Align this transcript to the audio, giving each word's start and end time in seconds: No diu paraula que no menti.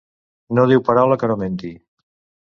No 0.59 0.63
diu 0.71 0.81
paraula 0.87 1.17
que 1.23 1.29
no 1.31 1.35
menti. 1.41 1.69